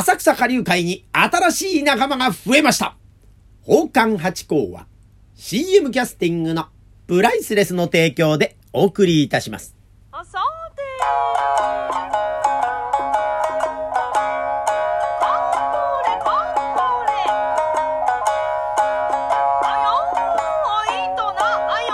[0.00, 2.96] 浅草下流会に新しい仲間が増えました
[3.66, 4.86] 宝冠八甲は
[5.34, 6.68] CM キャスティングの
[7.06, 9.76] プライスレスの提供でお送りいたします。
[10.10, 10.38] あさ
[10.74, 10.82] て
[21.14, 21.88] となあよ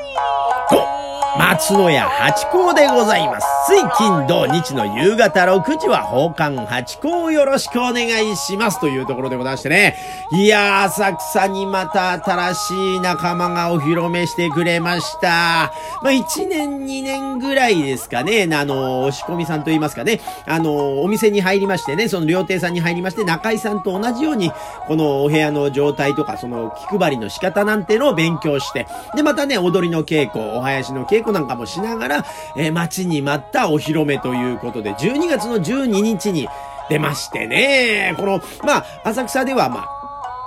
[0.00, 3.59] いよい松野屋八甲でございます。
[3.70, 9.96] 水金土日の夕方6時は宝冠八甲をよろしくお願いしますというところでございましてね。
[10.32, 15.72] いやー、浅草にまた新しい仲間がお披露目してくれました。
[16.02, 18.48] まあ、1年2年ぐらいですかね。
[18.52, 20.20] あの、押し込みさんと言いますかね。
[20.46, 24.50] あの、お店に入りましてね、その料亭さんに入りまして、中井さんと同じように、
[24.88, 32.24] このお部屋の状態とか、その気配りの仕方なんてのを勉強して、で、またね、踊りの稽古、お囃子の稽古なんかもしながら、
[32.56, 36.48] えー待ちに待ったお披露目ということで、12月の12日に
[36.88, 40.00] 出ましてね、この、まあ、浅草では、まあ、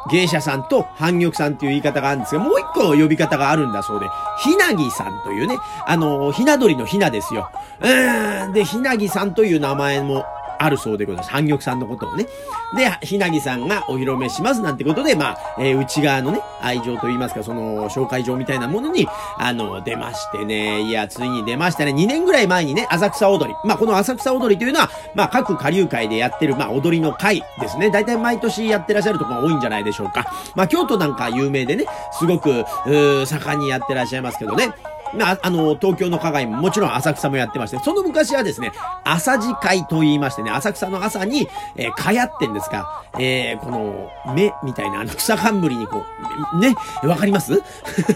[0.09, 4.07] 芸者さんと反玉さんっていう言い方があるんですが、もう一個呼び方があるんだそうで、
[4.39, 7.49] ひなぎさんというね、あの、ひな鳥のひなですよ。
[7.81, 10.25] うん、で、ひなぎさんという名前も
[10.59, 11.31] あるそうでございます。
[11.31, 12.25] 反玉さんのことをね。
[12.75, 19.07] で、ひなぎさんがお披露目しますなんてことで、まあ、えー内側のね、愛情といいますか、その、紹介状みたいなものに、
[19.37, 21.91] あの、出ましてね、いや、ついに出ましたね。
[21.91, 23.55] 2年ぐらい前にね、浅草踊り。
[23.63, 27.89] まあ、この浅草踊りというのは、まあ、各下流会でやってる、まあ、踊りの会ですね。
[27.89, 30.25] 大体毎年やってらっしゃるところが多いんじゃないでしょうか。
[30.55, 34.69] まあ、京都なんか有名でね、すごく、うー盛んにやってらっしゃいますけどね。
[35.17, 38.71] まあ、あの、東京の加害ももちろん浅草もやってまして、その昔はですね、
[39.03, 46.03] 朝次会と言いましてね、浅草の朝に、えー、かやってんですか、えー、この、目みたいな、あの、草冠にこ
[46.53, 47.61] う、ね、わかります？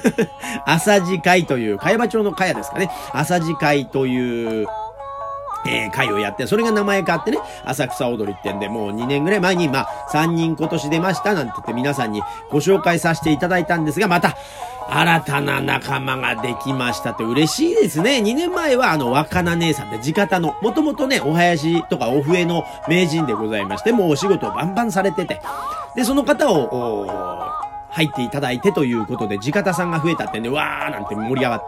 [0.65, 4.67] 朝次会という、茅場町の茅ですかね、朝次会という、
[5.67, 14.35] えー、会をやって、それが名前変わってね、浅草踊りってんで、もう2年ぐらい前に、まあ、3人今年出ましたなんて言って皆さんにご紹介させていただいたんですが、また、
[14.89, 18.19] 新たな仲間ができましたって嬉しいですね。
[18.19, 25.41] 2年前はあの若菜姉さんで地方の、もともとね、お囃子とかお笛の名人でございまして、もうお仕事をバンバンされてて、
[25.95, 27.66] で、その方を、
[27.97, 31.67] 入っていただいてということで、地方さんが増えたってんで、わーなんて盛り上がっ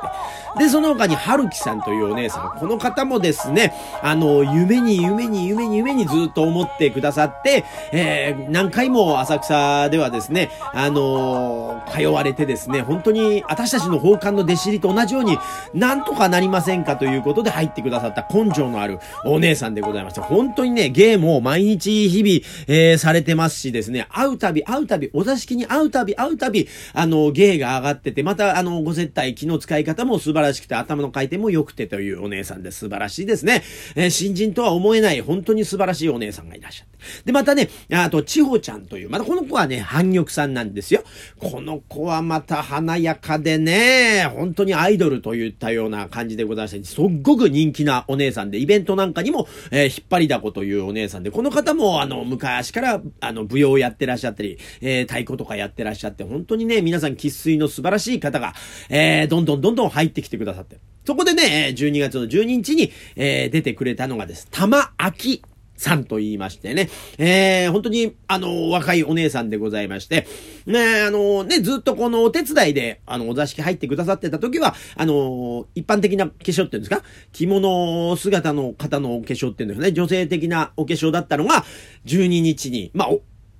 [0.56, 0.60] て。
[0.60, 2.60] で、その他に、春樹さんというお姉さん。
[2.60, 3.74] この方もですね、
[4.04, 15.38] あの、夢に夢に夢に夢にずっと思ってくださって、えー、何回も浅草ではですね、あのー通われてですね、本当に私たちの奉還の弟子入りと同じように、
[15.74, 33.64] なんとかなりませんかということで入ってくださった根性のあるお姉さんでございまして、本当にね、芸も毎日日々、えーされてますしですね、会うたび会うたび、お座敷に会うたび会うたび、あの、芸が上がってて、またあの、ご接待、気の使い方も素晴らしくて、頭の回転も良くてというお姉さんで素晴らしいですね。
[33.96, 36.89] えー新人とは思えない、本当に素晴らしいお姉さんがいらっしゃる。
[37.26, 41.04] で、またね、あと、千穂ちゃんという、またこの子はね、反玉さんなんですよ。
[41.40, 58.54] この子はまた華やかでね、本当にアイドルといったような感じでございまして、すっごく人気なお姉さんで、イベントなんかにも、えー引っ張りだこというお姉さんで、この方も、あの、昔から、あの、舞踊をやってらっしゃったり、えー太鼓とかやってらっしゃって、本当にね、皆さん喫水の素晴らしい方が、
[58.90, 60.78] えーどんどんどんどん入ってきてくださって。
[61.06, 64.48] そこでね、12月の12日に、えー出てくれたのがです。
[64.52, 65.42] 玉秋
[65.80, 70.28] さんと言いましてね、えー、本当に、あの、若いお姉さんでございまして、
[70.66, 77.02] ね、あの、ね、ずっとこのお手伝いで、あの、お座敷入ってくださってた時は、あの、一般的な化粧っていうんですか？
[77.32, 81.64] 着物姿の方のお化粧っていうんですかね、女性的なお化粧だったのが、
[82.06, 83.10] 12日に、まあ、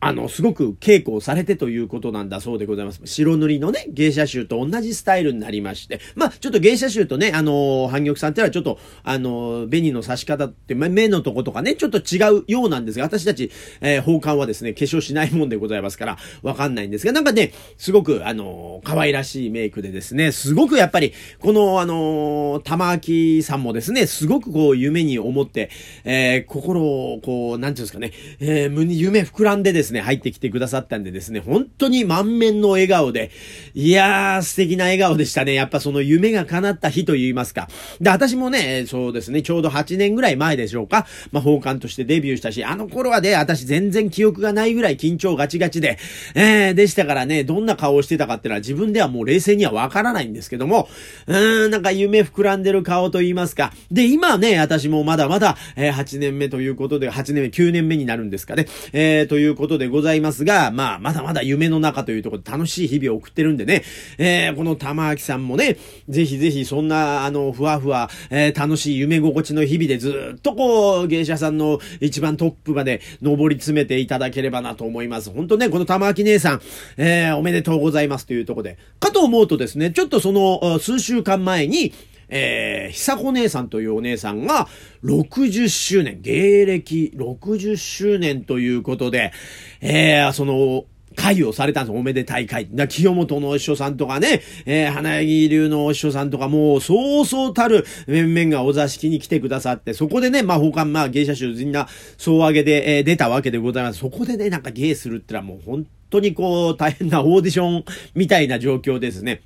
[0.02, 3.02] あの、すごく稽古をされてということなんだそうでございます。
[3.04, 6.00] 白塗りのね、芸者集と同じスタイルになりまして。
[6.16, 13.52] まあ、ちょっと芸者集とね、あの反玉さんってのはちょっと、あの紅の差し方って、目のとことかね、ちょっと違うようなんですが、私たち、
[13.82, 25.70] えー、奉還はですね、化粧しないもんでございますから、わかんないんですが、なんかね、すごく、あの可愛らしいメイクでですね、すごくやっぱり、この、あの玉明さんもですね、すごくこう、夢に思って、
[26.06, 33.32] えー心を、こう、なんていうんですかね、えー夢膨らんでですね、ね入ってきてくださったんでですね、本当に満面の笑顔で、
[33.74, 35.54] いやー、素敵な笑顔でしたね。
[35.54, 37.68] やっぱその夢が叶った日と言いますか。
[38.02, 41.06] で、私もね、そうですね、ちょうど8年ぐらい前でしょうか。
[41.32, 45.98] まあ、奉還としてデビューしたし、あの頃はね、私全然記憶がないぐらい緊張ガチガチで、
[46.36, 50.90] えー、でしたからね、どんな顔をしてたかっていうのは自分ではもう冷静にはわからないんですけども、
[51.28, 53.74] うーん、なんか夢膨らんでる顔と言いますか。
[53.92, 58.68] で、今ね、私もまだまだ、えー8年目ということで、8年目、9年目になるんですかね。
[58.94, 63.84] えー、ということで、でございますが、まあ、まだまだ夢の中というところで楽しい日々を送ってるんでね、
[64.20, 65.78] えー、この玉木さんもね、
[66.08, 75.32] ぜひぜひそんな、あの、ふわふわ、えー、楽しい夢心地の日々でずっとこう、芸者さんの一番トップまで上り詰めていただければなと思います。
[75.32, 76.62] 本当ね、この玉木姉さん、
[76.98, 78.78] えー、おめでとうございますというところで。
[79.00, 81.94] かと思うとですね、ちょっとその、数週間前に、
[82.30, 84.68] えー、久子姉さんというお姉さんが
[85.04, 89.34] 60周年、芸歴60周年ということで、
[89.82, 90.86] えー、その、
[91.16, 92.70] 会をされたんですおめでたい会。
[92.72, 101.88] だ清本のお師匠さんとかね、えー、花柳流のお師匠さんとか、もう、そうそうたる面々がお座敷に来てくださって、そこでね、まあ、他、まあ、芸者集みんな
[102.18, 104.00] 総上げで、えー、出たわけでございます。
[104.00, 107.86] そこでね、なんか芸するってのはもう本当にこう、大変なオーディション
[108.16, 109.42] みたいな状況ですね。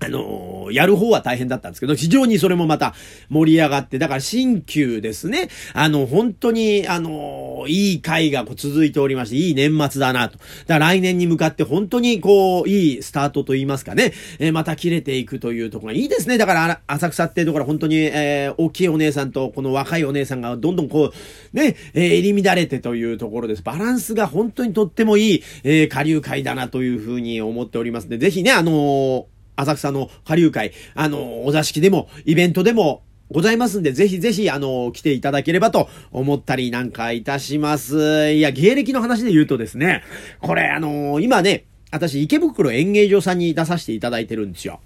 [0.00, 2.94] あのー、やる方は大変だったんですけど、非常にそれもまた
[3.28, 5.48] 盛り上がって、だから新旧ですね。
[5.74, 10.38] あの、本当に、あの、いい回がこう続いておりまして、いい年末だなと。
[10.38, 14.12] だから来年に向かって本当にこう、いいスタートと言いますかね。
[14.38, 16.38] えー、また切れていくというところがいいですね。
[16.38, 23.62] だから、浅草っていうところ本当に、えー、大きいお姉さんとこの若いお姉さんがどんどんこう、ね、えー、入り乱れてというところです。
[23.62, 38.32] バランスが本当にとってもいい、えー、下流会だなというふうに思っておりますので、ぜひね、あのー浅草の下流会、あの、お座敷でも、イベントでも、ございますんで、ぜひぜひ、あの、来ていただければと思ったりなんかいたします。
[38.32, 40.02] いや、芸歴の話で言うとですね、
[40.40, 44.80] これ、あの今ね、私、池袋演芸場さんに出させていただいてるんですよ。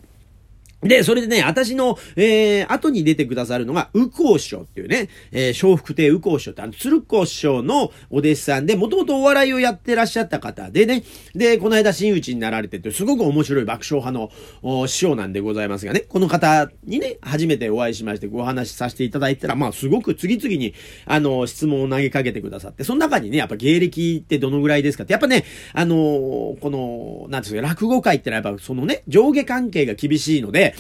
[0.83, 14.33] で、それでね、私の、えー、後に出てくださるのが、右光師匠っていうね、えー、笑福亭右光師匠って、あの、鶴光師匠のお弟子さんで、もともとお笑いをやってらっしゃった方でね、で、この間真打ちになられてて、すごく面白い爆笑派
[14.63, 20.75] の師匠なんでございますがね、この方にね、初めてお会いしまして、ご話しさせていただいたら、まあ、すごく次々に、
[21.07, 25.45] あの、質問を投げかけてくださって、その中にね、やっぱ芸歴ってどのぐらいですかって、やっぱね、
[25.75, 30.72] あのこの、なんですか、落語界ってのはやっぱそのね、上下関係が厳しいので、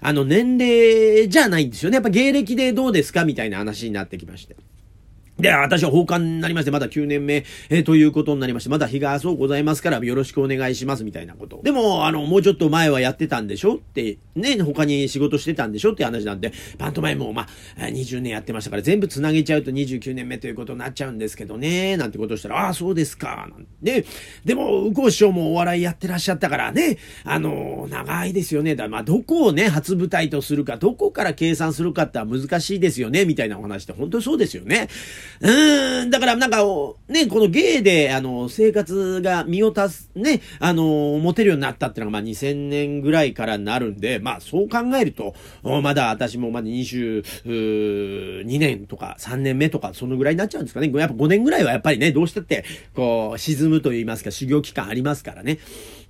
[0.00, 1.96] あの、年齢じゃないんですよね。
[1.96, 4.56] やっぱ芸歴でどうですかみたいな話になってきまして。
[5.38, 11.60] で、私は奉還になりまして、まだ9年目、えー、ということになりまして、まだ日がそうございますから、よろしくお願いします、みたいなこと。
[11.62, 17.46] でも、あの、もうちょっと前はやってたんでしょって、ね、他に仕事してたんでしょって話なんで、パントマイムも、ま
[17.76, 24.06] あ、20年やってましたから、全部繋げちゃうと29年目ということになっちゃうんですけどね、なんてことしたら、ああ、そうですか、なんで、
[24.44, 28.74] でも、右近師匠もお笑いやってらっしゃったからね、あの、長いですよね。
[28.74, 34.88] だまあ、どこをね、初舞台とするか、どこから計算するかっては難しいですよね、みたいなお話って本当にそうですよね。
[35.40, 36.58] うーん、だからなんか、
[37.08, 40.84] ね、この芸で、あの、生活が身を足す、ね、あの、
[41.22, 50.90] 持てるようになったっていうのが、まあ2000年ぐらいからなるんで、まあそう考えると、まだ私もまだ22年とか3年目とか、そのぐらいになっちゃうんですかね。
[50.92, 52.64] やっぱ5年ぐらいはやっぱりね、どうしたって、
[52.94, 55.58] こう、沈むと言いますか、修行期間ありますからね。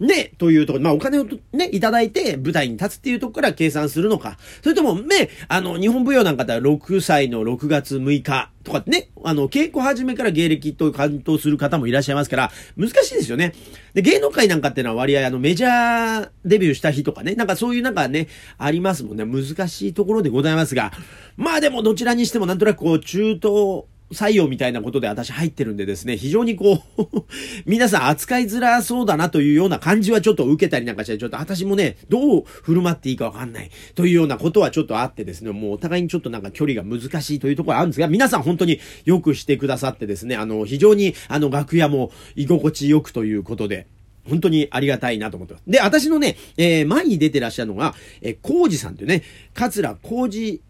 [0.00, 13.54] で、というところ、まあお金をね、いただいて舞台に立つっていうところから計算するのか、それともね、あの、日本舞踊なんかだったら6歳の6月6日とかね、あの、稽古始めから芸歴と担当する方もいらっしゃいますから、難しいですよね。
[13.94, 18.28] で、芸能界なんかっていうのは割合あの、メジャーデビューした日とかね、なんかそういうなんかね、
[18.58, 19.24] ありますもんね。
[19.24, 20.92] 難しいところでございますが、
[21.36, 27.04] まあでもどちらにしてもなんとなくこう、中東、採用みたいなことで私入ってるんでですね、非常にこう
[27.66, 43.86] 皆さん扱いづらそうだなというような感じはちょっと受けたりなんかして、ちょっと私もね、どう振る舞っていいかわかんないというようなことはちょっとあってですね、もうお互いにちょっとなんか距離が難しいというところあるんですが、皆さん本当によくしてくださってですね、あの、非常にあの楽屋も居心地よくということで、
[44.28, 45.64] 本当にありがたいなと思ってます。
[45.66, 49.22] で、私のね、えー、前に出てらっしゃるのが、えー、コウジさんというね、
[49.54, 50.60] 桂コウジ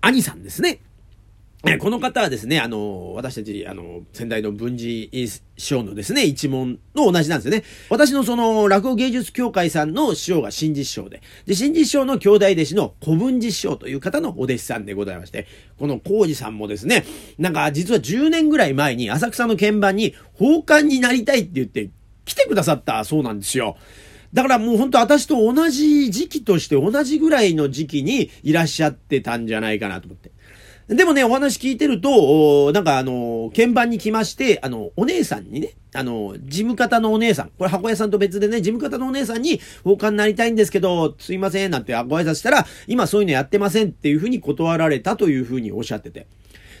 [0.00, 0.80] 兄さんですね。
[1.66, 7.64] えこの方はですね、あの、私たち、あの、先代の文治師匠のですね、一門の同じなんですよね。
[7.88, 15.46] 私のその、落語芸術協会さんの師匠が新治師匠で、で、新治師匠の兄弟弟子の小文治師匠という方のお弟子さんでございまして、
[15.78, 17.06] この浩二さんもですね、
[17.38, 21.88] なんか実は10年ぐらい前に浅草の鍵盤に奉還になりたいって言って
[22.26, 23.76] 来てくださったそうなんですよ。
[24.34, 30.32] だからもう本当私と同じ時期として同じぐらいの時期にいらっしゃってたんじゃないかなと思って。
[30.88, 46.26] でもね、お話聞いてると、なんかあの、鍵盤に来まして、あの、お姉さんにね、あの、事務方のお姉さん、これ箱屋さんと別でね、事務方のお姉さんに、交換になりたいんですけど、すいません、なんてご挨拶したら、今そういうのやってませんっていうふうに断られたというふうにおっしゃってて。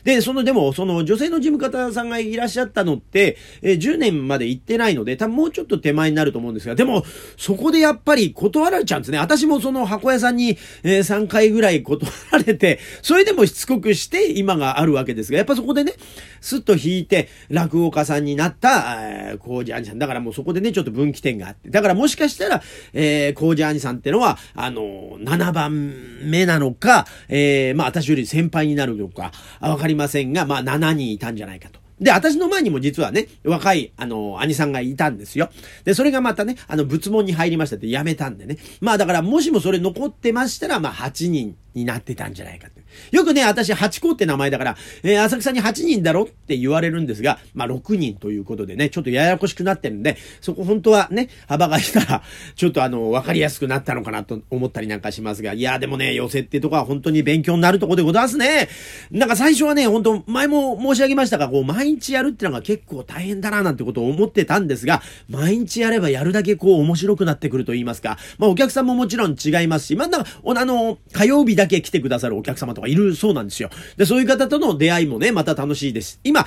[0.04, 7.04] で、その、でも、その女性の事務方さんがいらっしゃったのって、えー10年まで行ってないので、多分もうちょっと手前になると思うんですが、でも、
[7.36, 9.18] そこでやっぱり断られちゃうんですね。
[9.18, 15.94] 私もその箱屋さんに、えー3回ぐらい断られて、それでもしつこくして今があるわけですが、やっぱそこでね、
[16.40, 19.98] スッと引いて、落語家さんになった、えー、コージ兄さん。
[19.98, 21.70] だからもうそこでね、ちょっと分岐点があって。
[21.70, 31.80] だからもしかしたら、えー、コージ兄さんってのは、あのー、7番目なのか、えー、まあ私より先輩になるのか、わかりませんが、まあ7人いたんじゃないかと。
[32.00, 35.50] で、私の前にも実はね、若い、あの、兄さんがいたんですよ。
[35.84, 38.58] で、それがまたね、あの、仏門に入りましたって辞めたんでね。
[38.80, 42.82] まあだから、もしもそれ残ってましたら、まあ8人になってたんじゃないかって。
[43.10, 52.22] よくね、私、八甲って名前だから、えー浅草に8人だろって言われるんですが、まあ6人ということでね、ちょっとややこしくなってるんで、そこ本当はね、幅がいたら、
[52.54, 58.68] ちょっとあの、わかりやすくなったのかなと思ったりなんかしますが、いや、でもね、寄せってとこは本当に勉強になるとこでございますね。
[59.10, 73.70] なんか最初はね、本当前も申し上げましたが、こう、毎日やるってのが結構大変だななんてことを思ってたんですが、毎日やればやるだけこう、面白くなってくると言いますか、まあお客さんももちろん違いますし、まあなんか、あの、火曜日だだけ来てくださるお客様とかいるそうなんですよ。
[73.96, 76.20] で、そういう方との出会いもね、また楽しいです。
[76.24, 76.46] 今、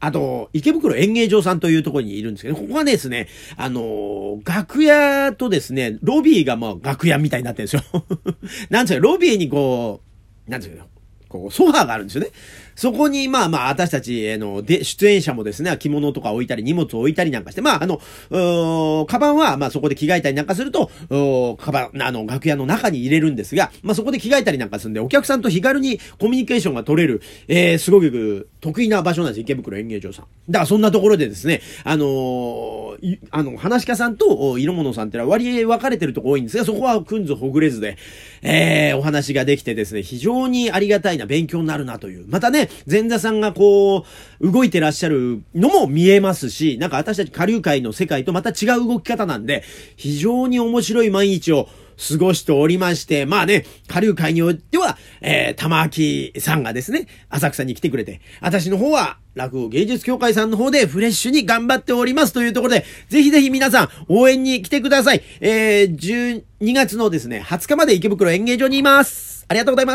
[0.00, 4.12] あと、池袋演芸場さんというところにいるんですけど、ここはですね、あのー
[4.44, 8.04] 楽屋とですね、ロビーがまあ楽屋みたいになってるんですよ。
[8.70, 10.00] なんですよ、ロビーにこ
[10.48, 10.86] う、なんですよ、
[11.28, 12.30] こう、ソファーがあるんですよね。
[12.74, 18.00] そこに、まあまあ、私たち、あの、で、出演者もですね、着物とか置いたり、荷物置いたりなんかして、まあ、あの、
[18.30, 30.26] うーカバンは、まあそこで着替えたりなんかすると、うーカバン、あの、楽屋の中に入れるんですが、まあそこで着替えたりなんかするんで、お客さんと気軽にコミュニケーションが取れる、えー、すごく得意な場所なんです、池袋演芸場さん。
[30.48, 32.82] だからそんなところでですね、あのー
[33.30, 37.96] あの、話し家さんとお色物さんってのは割合分かれてるとこ多いんですが、そこはくんずほぐれずで、
[38.42, 42.24] えー、お話ができてですね、非常にありがたいな、勉強になるなという。
[42.28, 44.04] またね、前座さんがこ
[44.40, 49.62] う、動いてらっしゃるのも見えますし、なんか私たち下流会の世界とまた違う動き方なんで、
[49.96, 51.68] 非常に面白い毎日を
[52.08, 65.22] 過ごしておりまして、まあね、下流会によっては、えー、玉木さんがですね、浅草に来てくれて、私の方は、落語芸術協会さんの方でフレッシュに頑張っておりますというところで、ぜひぜひ皆さん応援に来てください。
[65.40, 69.46] えー、12月のですね、20日まで池袋演芸場にいます。
[69.48, 69.90] ありがとうございます。